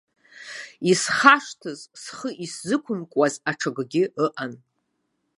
Исхашҭыз 0.91 1.79
схы 2.03 2.29
исзықәымкуаз 2.45 3.33
аҽакгьы 3.51 4.03
ыҟан. 4.25 4.53